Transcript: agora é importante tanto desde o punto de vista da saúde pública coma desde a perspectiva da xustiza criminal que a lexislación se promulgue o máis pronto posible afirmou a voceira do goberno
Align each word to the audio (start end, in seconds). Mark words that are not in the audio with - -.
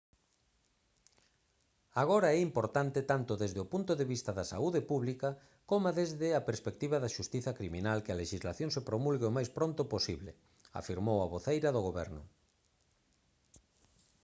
agora 2.01 2.29
é 2.37 2.39
importante 2.49 2.99
tanto 3.11 3.31
desde 3.41 3.59
o 3.63 3.69
punto 3.73 3.93
de 3.99 4.05
vista 4.13 4.31
da 4.37 4.45
saúde 4.53 4.81
pública 4.91 5.29
coma 5.69 5.91
desde 5.99 6.27
a 6.39 6.45
perspectiva 6.49 6.97
da 6.99 7.13
xustiza 7.15 7.51
criminal 7.59 7.97
que 8.05 8.11
a 8.13 8.19
lexislación 8.21 8.69
se 8.75 8.85
promulgue 8.89 9.25
o 9.29 9.35
máis 9.37 9.49
pronto 9.57 9.81
posible 9.93 10.31
afirmou 10.81 11.17
a 11.21 11.31
voceira 11.35 11.69
do 11.75 11.81
goberno 11.87 12.21